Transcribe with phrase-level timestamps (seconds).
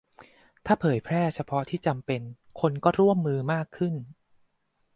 [0.65, 2.21] ถ้าเผยแพร่เฉพาะที่จำเป็น
[2.61, 3.93] คนก็ร่วมมือมากขึ้น